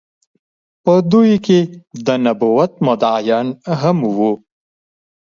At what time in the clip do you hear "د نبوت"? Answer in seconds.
2.05-2.71